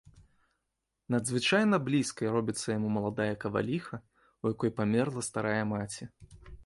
Надзвычайна 1.15 1.79
блізкай 1.89 2.27
робіцца 2.35 2.65
яму 2.77 2.87
маладая 2.97 3.33
каваліха, 3.43 3.95
у 4.43 4.53
якой 4.55 4.75
памерла 4.81 5.21
старая 5.29 5.61
маці. 5.75 6.03